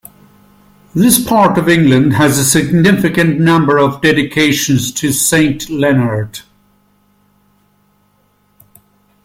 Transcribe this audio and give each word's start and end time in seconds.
This 0.95 1.23
part 1.23 1.59
of 1.59 1.69
England 1.69 2.13
has 2.13 2.39
a 2.39 2.43
significant 2.43 3.39
number 3.39 3.77
of 3.77 4.01
dedications 4.01 4.91
to 4.93 5.13
Saint 5.13 5.69
Leonard. 5.69 6.39